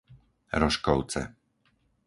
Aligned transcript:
Roškovce 0.59 1.21